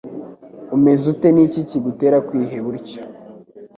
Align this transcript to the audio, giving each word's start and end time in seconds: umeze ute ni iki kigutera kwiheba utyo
umeze 0.75 1.03
ute 1.13 1.27
ni 1.31 1.41
iki 1.45 1.61
kigutera 1.69 2.17
kwiheba 2.27 2.67
utyo 2.75 3.01